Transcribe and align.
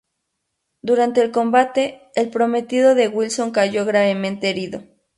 Durante 0.81 1.21
el 1.21 1.29
combate, 1.29 2.09
el 2.15 2.31
prometido 2.31 2.95
de 2.95 3.07
Wilson 3.07 3.51
cayó 3.51 3.85
gravemente 3.85 4.49
herido. 4.49 4.81